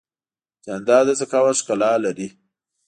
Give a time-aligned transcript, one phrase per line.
[0.65, 2.27] جانداد د ذکاوت ښکلا لري.